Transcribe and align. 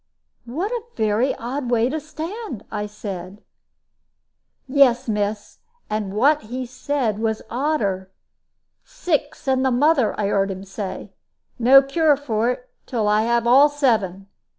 "What 0.47 0.71
a 0.71 0.81
very 0.95 1.35
odd 1.35 1.69
way 1.69 1.87
to 1.87 1.99
stand!" 1.99 2.65
I 2.71 2.87
said. 2.87 3.43
"Yes, 4.67 5.07
miss. 5.07 5.59
And 5.91 6.15
what 6.15 6.41
he 6.41 6.65
said 6.65 7.19
was 7.19 7.43
odder. 7.51 8.09
'Six, 8.83 9.47
and 9.47 9.63
the 9.63 9.69
mother!' 9.69 10.19
I 10.19 10.23
heared 10.23 10.49
un 10.49 10.63
say; 10.63 11.11
'no 11.59 11.83
cure 11.83 12.17
for 12.17 12.49
it, 12.49 12.67
till 12.87 13.07
I 13.07 13.21
have 13.25 13.45
all 13.45 13.69
seven.' 13.69 14.25